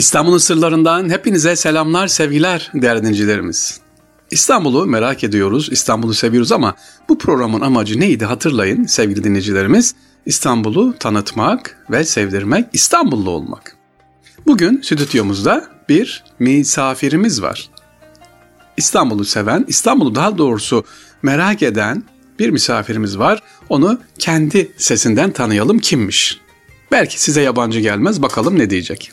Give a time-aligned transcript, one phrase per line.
[0.00, 3.80] İstanbul'un sırlarından hepinize selamlar, sevgiler değerli dinleyicilerimiz.
[4.30, 6.74] İstanbul'u merak ediyoruz, İstanbul'u seviyoruz ama
[7.08, 9.94] bu programın amacı neydi hatırlayın sevgili dinleyicilerimiz.
[10.26, 13.76] İstanbul'u tanıtmak ve sevdirmek, İstanbullu olmak.
[14.46, 17.70] Bugün stüdyomuzda bir misafirimiz var.
[18.76, 20.84] İstanbul'u seven, İstanbul'u daha doğrusu
[21.22, 22.02] merak eden
[22.38, 23.42] bir misafirimiz var.
[23.68, 26.40] Onu kendi sesinden tanıyalım kimmiş.
[26.92, 29.12] Belki size yabancı gelmez bakalım ne diyecek.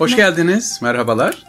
[0.00, 1.44] Hoş geldiniz, merhabalar.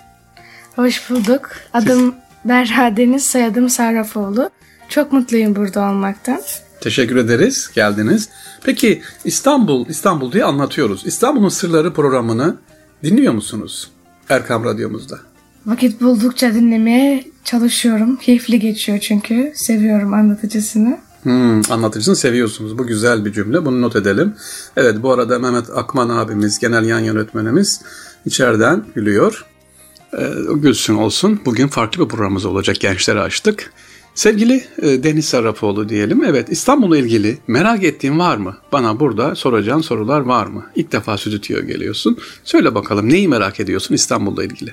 [0.76, 1.50] Hoş bulduk.
[1.74, 4.50] Adım Berha Deniz, soyadım Sarrafoğlu.
[4.90, 6.42] Çok mutluyum burada olmaktan.
[6.82, 8.30] Teşekkür ederiz, geldiniz.
[8.64, 11.06] Peki İstanbul, İstanbul diye anlatıyoruz.
[11.06, 12.56] İstanbul'un Sırları programını
[13.04, 13.92] dinliyor musunuz
[14.30, 15.20] Erkam Radyomuzda?
[15.66, 18.16] Vakit buldukça dinlemeye çalışıyorum.
[18.16, 19.52] Keyifli geçiyor çünkü.
[19.56, 20.98] Seviyorum anlatıcısını.
[21.24, 22.78] Hmm, anlatıcısını seviyorsunuz.
[22.78, 23.66] Bu güzel bir cümle.
[23.66, 24.36] Bunu not edelim.
[24.78, 27.82] Evet bu arada Mehmet Akman abimiz, genel yan yönetmenimiz
[28.26, 29.46] içeriden gülüyor.
[30.18, 31.42] Ee, gülsün olsun.
[31.46, 32.80] Bugün farklı bir programımız olacak.
[32.80, 33.74] Gençlere açtık.
[34.16, 36.24] Sevgili e, Deniz Sarrafoğlu diyelim.
[36.24, 38.58] Evet İstanbul'la ilgili merak ettiğin var mı?
[38.72, 40.66] Bana burada soracağın sorular var mı?
[40.76, 42.18] İlk defa stüdyoya geliyorsun.
[42.44, 44.72] Söyle bakalım neyi merak ediyorsun İstanbul'la ilgili?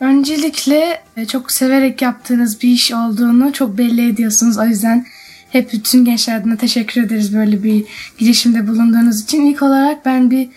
[0.00, 4.58] Öncelikle e, çok severek yaptığınız bir iş olduğunu çok belli ediyorsunuz.
[4.58, 5.06] O yüzden
[5.50, 7.84] hep bütün gençler adına teşekkür ederiz böyle bir
[8.18, 9.46] girişimde bulunduğunuz için.
[9.46, 10.48] İlk olarak ben bir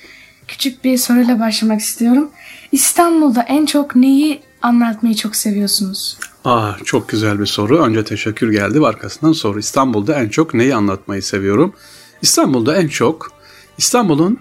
[0.48, 2.30] küçük bir soruyla başlamak istiyorum.
[2.72, 6.18] İstanbul'da en çok neyi anlatmayı çok seviyorsunuz?
[6.46, 7.84] Aa, çok güzel bir soru.
[7.84, 9.60] Önce teşekkür geldi ve arkasından soru.
[9.60, 11.74] İstanbul'da en çok neyi anlatmayı seviyorum?
[12.22, 13.32] İstanbul'da en çok
[13.78, 14.40] İstanbul'un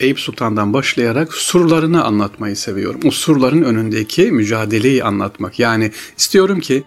[0.00, 3.00] Eyüp Sultan'dan başlayarak surlarını anlatmayı seviyorum.
[3.04, 5.58] O surların önündeki mücadeleyi anlatmak.
[5.58, 6.84] Yani istiyorum ki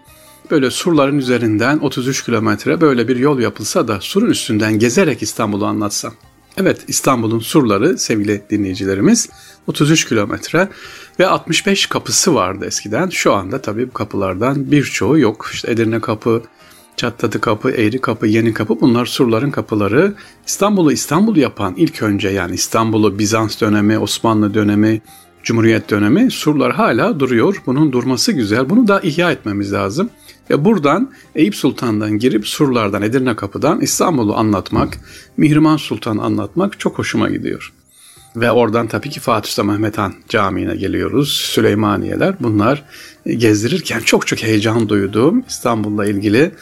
[0.50, 6.12] böyle surların üzerinden 33 kilometre böyle bir yol yapılsa da surun üstünden gezerek İstanbul'u anlatsam.
[6.60, 9.28] Evet İstanbul'un surları sevgili dinleyicilerimiz
[9.66, 10.68] 33 kilometre
[11.18, 13.08] ve 65 kapısı vardı eskiden.
[13.08, 15.50] Şu anda tabii bu kapılardan birçoğu yok.
[15.52, 16.42] İşte Edirne kapı,
[16.96, 20.14] Çatladı kapı, Eğri kapı, Yeni kapı bunlar surların kapıları.
[20.46, 25.02] İstanbul'u İstanbul yapan ilk önce yani İstanbul'u Bizans dönemi, Osmanlı dönemi,
[25.42, 27.62] Cumhuriyet dönemi surlar hala duruyor.
[27.66, 28.70] Bunun durması güzel.
[28.70, 30.10] Bunu da ihya etmemiz lazım.
[30.50, 34.98] Ve buradan Eyüp Sultan'dan girip surlardan, Edirne kapıdan İstanbul'u anlatmak,
[35.36, 37.72] Mihrimah Sultan anlatmak çok hoşuma gidiyor.
[38.36, 41.28] Ve oradan tabii ki Fatih Sultan Mehmet Han Camii'ne geliyoruz.
[41.28, 42.84] Süleymaniyeler bunlar
[43.26, 46.52] gezdirirken çok çok heyecan duyduğum İstanbul'la ilgili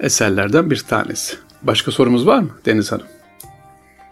[0.00, 1.36] eserlerden bir tanesi.
[1.62, 3.06] Başka sorumuz var mı Deniz Hanım?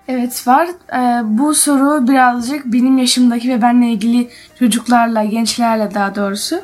[0.09, 0.69] Evet var.
[0.93, 4.29] Ee, bu soru birazcık benim yaşımdaki ve benle ilgili
[4.59, 6.61] çocuklarla, gençlerle daha doğrusu.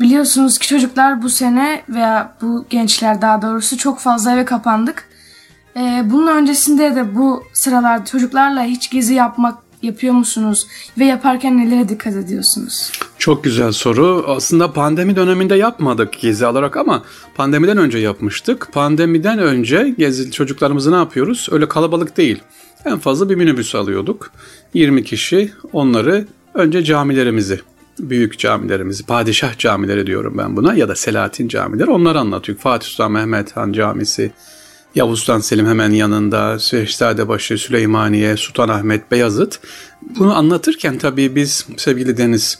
[0.00, 5.08] Biliyorsunuz ki çocuklar bu sene veya bu gençler daha doğrusu çok fazla eve kapandık.
[5.76, 10.66] Ee, bunun öncesinde de bu sıralarda çocuklarla hiç gezi yapmak yapıyor musunuz
[10.98, 12.92] ve yaparken nelere dikkat ediyorsunuz?
[13.18, 14.24] Çok güzel soru.
[14.28, 17.02] Aslında pandemi döneminde yapmadık gezi alarak ama
[17.34, 18.68] pandemiden önce yapmıştık.
[18.72, 21.48] Pandemiden önce gezi çocuklarımızı ne yapıyoruz?
[21.50, 22.42] Öyle kalabalık değil.
[22.84, 24.30] En fazla bir minibüs alıyorduk.
[24.74, 27.60] 20 kişi onları önce camilerimizi
[27.98, 32.58] büyük camilerimizi, padişah camileri diyorum ben buna ya da Selahattin camileri onları anlatıyor.
[32.58, 34.32] Fatih Sultan Mehmet Han Camisi,
[34.94, 39.60] Yavuz Sultan Selim hemen yanında, Şehzadebaşı, Süleymaniye, Sultanahmet, Beyazıt.
[40.18, 42.58] Bunu anlatırken tabii biz sevgili Deniz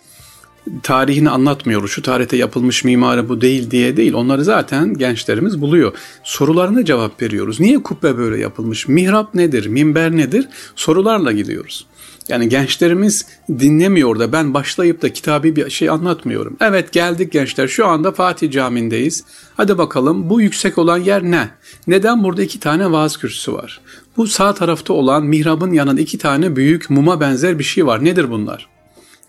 [0.83, 1.91] tarihini anlatmıyoruz.
[1.91, 4.13] Şu tarihte yapılmış mimari bu değil diye değil.
[4.13, 5.93] Onları zaten gençlerimiz buluyor.
[6.25, 7.61] Sorularına cevap veriyoruz.
[7.61, 8.89] Niye kubbe böyle yapılmış?
[8.89, 9.67] Mihrap nedir?
[9.67, 10.49] Minber nedir?
[10.77, 11.87] Sorularla gidiyoruz.
[12.29, 16.57] Yani gençlerimiz dinlemiyor da ben başlayıp da kitabı bir şey anlatmıyorum.
[16.61, 19.25] Evet geldik gençler şu anda Fatih Camii'ndeyiz.
[19.57, 21.49] Hadi bakalım bu yüksek olan yer ne?
[21.87, 23.81] Neden burada iki tane vaaz kürsüsü var?
[24.17, 28.05] Bu sağ tarafta olan mihrabın yanında iki tane büyük muma benzer bir şey var.
[28.05, 28.69] Nedir bunlar?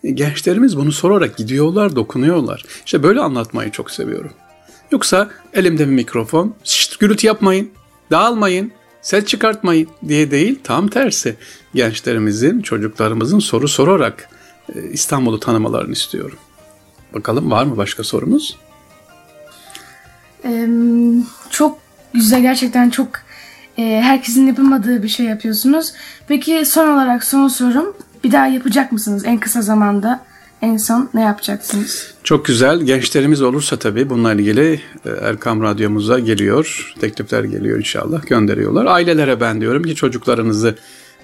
[0.04, 2.64] E, gençlerimiz bunu sorarak gidiyorlar, dokunuyorlar.
[2.86, 4.32] İşte böyle anlatmayı çok seviyorum.
[4.92, 7.70] Yoksa elimde bir mikrofon, şşt gürültü yapmayın,
[8.12, 8.72] dağılmayın,
[9.08, 11.36] ses çıkartmayın diye değil, tam tersi.
[11.74, 14.30] Gençlerimizin, çocuklarımızın soru sorarak
[14.76, 16.38] e, İstanbul'u tanımalarını istiyorum.
[17.14, 18.58] Bakalım var mı başka sorumuz?
[21.50, 21.80] Çok
[22.14, 23.08] güzel, gerçekten çok
[23.78, 25.94] e, herkesin yapamadığı bir şey yapıyorsunuz.
[26.28, 27.94] Peki son olarak son sorum,
[28.24, 30.26] bir daha yapacak mısınız en kısa zamanda?
[30.62, 32.14] En son ne yapacaksınız?
[32.24, 32.82] Çok güzel.
[32.82, 36.94] Gençlerimiz olursa tabii bununla ilgili e, Erkam Radyomuza geliyor.
[37.00, 38.28] Teklifler geliyor inşallah.
[38.28, 38.86] Gönderiyorlar.
[38.86, 40.76] Ailelere ben diyorum ki çocuklarınızı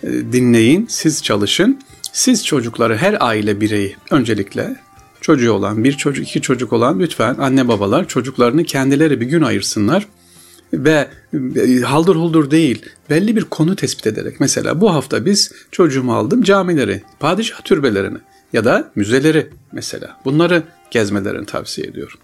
[0.03, 0.85] e, dinleyin.
[0.89, 1.80] Siz çalışın.
[2.13, 4.75] Siz çocukları her aile bireyi öncelikle
[5.21, 10.07] çocuğu olan, bir çocuk, iki çocuk olan lütfen anne babalar çocuklarını kendileri bir gün ayırsınlar
[10.74, 11.07] ve
[11.56, 16.44] e, haldır huldur değil belli bir konu tespit ederek mesela bu hafta biz çocuğumu aldım
[16.44, 18.18] camileri, padişah türbelerini
[18.53, 20.17] ya da müzeleri mesela.
[20.25, 22.19] Bunları gezmelerini tavsiye ediyorum.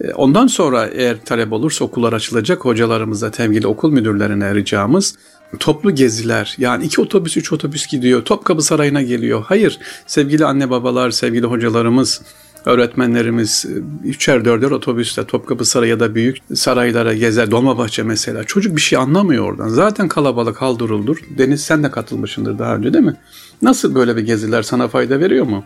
[0.00, 5.14] E, ondan sonra eğer talep olursa okullar açılacak hocalarımıza, tevgili okul müdürlerine ricamız
[5.58, 9.44] toplu geziler yani iki otobüs üç otobüs gidiyor Topkapı Sarayı'na geliyor.
[9.46, 12.22] Hayır sevgili anne babalar sevgili hocalarımız
[12.64, 17.50] öğretmenlerimiz e, üçer dörder otobüsle Topkapı Sarayı ya da büyük saraylara gezer.
[17.50, 18.44] Dolmabahçe mesela.
[18.44, 19.68] Çocuk bir şey anlamıyor oradan.
[19.68, 21.18] Zaten kalabalık halduruldur.
[21.38, 23.16] Deniz sen de katılmışsındır daha önce değil mi?
[23.62, 25.64] Nasıl böyle bir geziler sana fayda veriyor mu?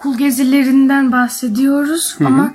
[0.00, 2.28] Kul gezilerinden bahsediyoruz Hı-hı.
[2.28, 2.54] ama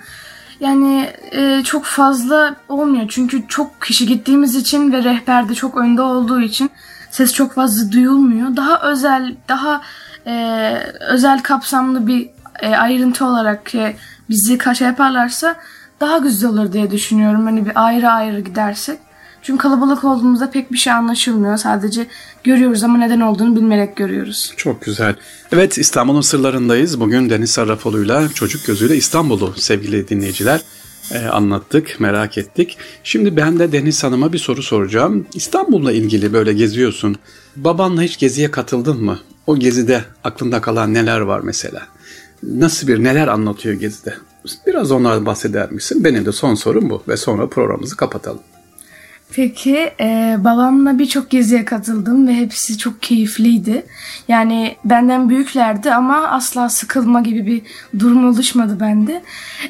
[0.59, 3.05] yani e, çok fazla olmuyor.
[3.09, 6.69] Çünkü çok kişi gittiğimiz için ve rehber de çok önde olduğu için
[7.11, 8.55] ses çok fazla duyulmuyor.
[8.55, 9.81] Daha özel, daha
[10.27, 10.73] e,
[11.09, 12.29] özel kapsamlı bir
[12.61, 13.95] e, ayrıntı olarak e,
[14.29, 15.55] bizi kaç yaparlarsa
[15.99, 17.45] daha güzel olur diye düşünüyorum.
[17.45, 18.99] Hani bir ayrı ayrı gidersek.
[19.41, 21.57] Çünkü kalabalık olduğumuzda pek bir şey anlaşılmıyor.
[21.57, 22.07] Sadece
[22.43, 24.53] görüyoruz ama neden olduğunu bilmerek görüyoruz.
[24.57, 25.15] Çok güzel.
[25.51, 26.99] Evet İstanbul'un sırlarındayız.
[26.99, 30.61] Bugün Deniz Sarrafoğlu'yla çocuk gözüyle İstanbul'u sevgili dinleyiciler
[31.11, 32.77] e, anlattık, merak ettik.
[33.03, 35.27] Şimdi ben de Deniz Hanım'a bir soru soracağım.
[35.33, 37.15] İstanbul'la ilgili böyle geziyorsun.
[37.55, 39.19] Babanla hiç geziye katıldın mı?
[39.47, 41.81] O gezide aklında kalan neler var mesela?
[42.43, 44.13] Nasıl bir neler anlatıyor gezide?
[44.67, 46.03] Biraz onlardan bahseder misin?
[46.03, 48.41] Benim de son sorum bu ve sonra programımızı kapatalım.
[49.33, 53.85] Peki e, babamla birçok geziye katıldım ve hepsi çok keyifliydi.
[54.27, 57.61] Yani benden büyüklerdi ama asla sıkılma gibi bir
[57.99, 59.23] durum oluşmadı bende.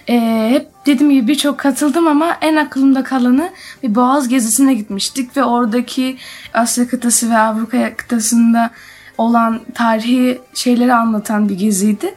[0.09, 3.49] E, hep dediğim gibi birçok katıldım ama en aklımda kalanı
[3.83, 6.17] bir Boğaz gezisine gitmiştik ve oradaki
[6.53, 8.71] Asya kıtası ve Avrupa kıtasında
[9.17, 12.15] olan tarihi şeyleri anlatan bir geziydi.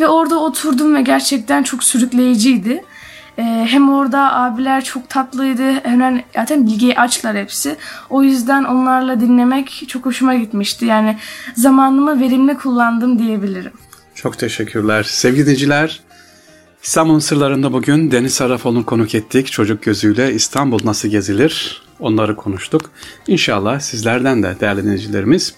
[0.00, 2.84] Ve orada oturdum ve gerçekten çok sürükleyiciydi.
[3.38, 5.72] Ee, hem orada abiler çok tatlıydı.
[5.84, 7.76] Hemen zaten bilgiyi açlar hepsi.
[8.10, 10.86] O yüzden onlarla dinlemek çok hoşuma gitmişti.
[10.86, 11.16] Yani
[11.56, 13.72] zamanımı verimli kullandım diyebilirim.
[14.14, 15.02] Çok teşekkürler.
[15.02, 16.00] Sevgili dinleyiciler,
[16.82, 19.52] İstanbul'un sırlarında bugün Deniz Sarafoğlu'nu konuk ettik.
[19.52, 21.82] Çocuk gözüyle İstanbul nasıl gezilir?
[22.00, 22.90] Onları konuştuk.
[23.26, 25.54] İnşallah sizlerden de değerli dinleyicilerimiz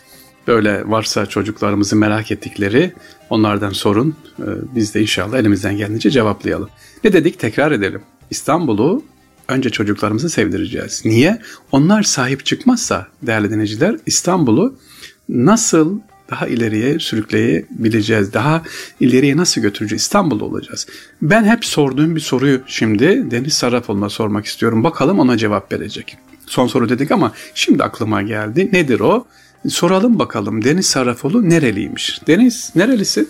[0.47, 2.93] böyle varsa çocuklarımızı merak ettikleri
[3.31, 4.17] onlardan sorun.
[4.39, 4.43] Ee,
[4.75, 6.69] biz de inşallah elimizden geldiğince cevaplayalım.
[7.05, 8.03] Ne dedik tekrar edelim.
[8.31, 9.05] İstanbul'u
[9.49, 11.03] önce çocuklarımızı sevdireceğiz.
[11.05, 11.39] Niye?
[11.73, 14.77] Onlar sahip çıkmazsa değerli dinleyiciler İstanbul'u
[15.29, 15.99] nasıl
[16.31, 18.33] daha ileriye sürükleyebileceğiz?
[18.33, 18.63] Daha
[19.01, 20.03] ileriye nasıl götüreceğiz?
[20.03, 20.87] İstanbul'da olacağız.
[21.23, 24.85] Ben hep sorduğum bir soruyu şimdi Deniz Sarrafoğlu'na sormak istiyorum.
[24.85, 26.17] Bakalım ona cevap verecek.
[26.47, 28.69] Son soru dedik ama şimdi aklıma geldi.
[28.73, 29.27] Nedir o?
[29.69, 32.21] Soralım bakalım Deniz Sarrafoğlu nereliymiş?
[32.27, 33.29] Deniz nerelisin?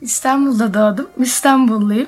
[0.00, 1.06] İstanbul'da doğdum.
[1.18, 2.06] İstanbulluyum.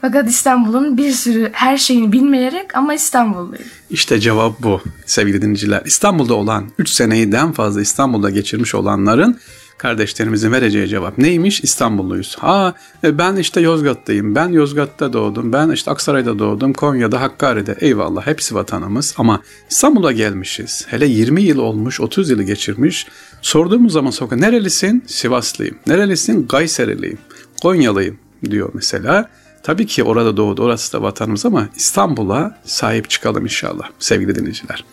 [0.00, 3.64] Fakat İstanbul'un bir sürü her şeyini bilmeyerek ama İstanbulluyum.
[3.90, 5.82] İşte cevap bu sevgili dinleyiciler.
[5.84, 9.38] İstanbul'da olan 3 seneyden fazla İstanbul'da geçirmiş olanların
[9.78, 11.60] kardeşlerimizin vereceği cevap neymiş?
[11.60, 12.36] İstanbulluyuz.
[12.38, 12.74] Ha
[13.04, 14.34] e, ben işte Yozgat'tayım.
[14.34, 15.52] Ben Yozgat'ta doğdum.
[15.52, 16.72] Ben işte Aksaray'da doğdum.
[16.72, 17.76] Konya'da, Hakkari'de.
[17.80, 20.86] Eyvallah hepsi vatanımız ama İstanbul'a gelmişiz.
[20.88, 23.06] Hele 20 yıl olmuş, 30 yılı geçirmiş.
[23.42, 25.04] Sorduğumuz zaman sokağa nerelisin?
[25.06, 25.76] Sivaslıyım.
[25.86, 26.48] Nerelisin?
[26.48, 27.18] Gayseriliyim.
[27.62, 28.18] Konyalıyım
[28.50, 29.28] diyor mesela.
[29.62, 34.84] Tabii ki orada doğdu, orası da vatanımız ama İstanbul'a sahip çıkalım inşallah sevgili dinleyiciler.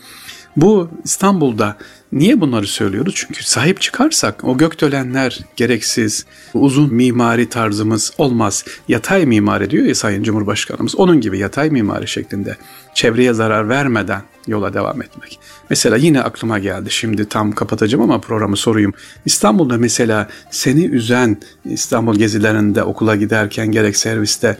[0.56, 1.78] Bu İstanbul'da
[2.14, 3.14] niye bunları söylüyoruz?
[3.16, 8.66] Çünkü sahip çıkarsak o gökdelenler gereksiz, uzun mimari tarzımız olmaz.
[8.88, 10.96] Yatay mimari diyor ya Sayın Cumhurbaşkanımız.
[10.96, 12.58] Onun gibi yatay mimari şeklinde
[12.94, 15.40] çevreye zarar vermeden yola devam etmek.
[15.70, 18.94] Mesela yine aklıma geldi şimdi tam kapatacağım ama programı sorayım.
[19.26, 24.58] İstanbul'da mesela seni üzen İstanbul gezilerinde okula giderken gerek serviste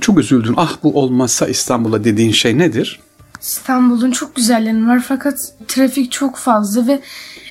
[0.00, 3.00] çok üzüldün ah bu olmazsa İstanbul'a dediğin şey nedir?
[3.44, 7.00] İstanbul'un çok güzelleri var fakat trafik çok fazla ve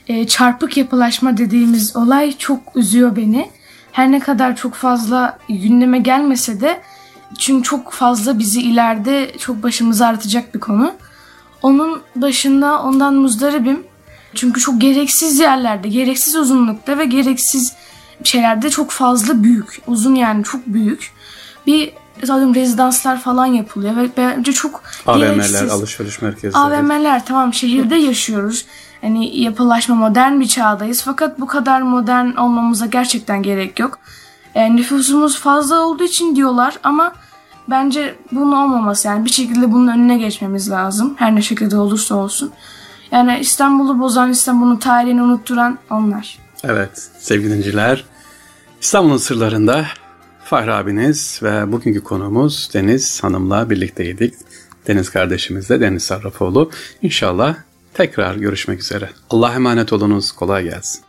[0.07, 3.49] e, çarpık yapılaşma dediğimiz olay çok üzüyor beni.
[3.91, 6.81] Her ne kadar çok fazla gündeme gelmese de
[7.37, 10.93] çünkü çok fazla bizi ileride çok başımızı artacak bir konu.
[11.61, 13.83] Onun başında ondan muzdaribim.
[14.35, 17.73] Çünkü çok gereksiz yerlerde, gereksiz uzunlukta ve gereksiz
[18.23, 19.81] şeylerde çok fazla büyük.
[19.87, 21.11] Uzun yani çok büyük.
[21.67, 25.71] Bir zaten rezidanslar falan yapılıyor ve bence çok AVM'ler, gereksiz.
[25.71, 26.57] alışveriş merkezleri.
[26.57, 28.65] AVM'ler tamam şehirde yaşıyoruz.
[29.01, 33.99] Hani yapılaşma modern bir çağdayız fakat bu kadar modern olmamıza gerçekten gerek yok.
[34.55, 37.13] Yani nüfusumuz fazla olduğu için diyorlar ama
[37.69, 41.15] bence bunun olmaması yani bir şekilde bunun önüne geçmemiz lazım.
[41.17, 42.51] Her ne şekilde olursa olsun.
[43.11, 46.39] Yani İstanbul'u bozan, İstanbul'un tarihini unutturan onlar.
[46.63, 48.05] Evet sevgili dinleyiciler
[48.81, 49.85] İstanbul'un sırlarında
[50.45, 54.33] Fahri abiniz ve bugünkü konuğumuz Deniz Hanım'la birlikteydik.
[54.87, 56.71] Deniz kardeşimizle Deniz Sarrafoğlu.
[57.01, 57.55] İnşallah
[57.93, 59.09] tekrar görüşmek üzere.
[59.29, 60.31] Allah'a emanet olunuz.
[60.31, 61.01] Kolay gelsin.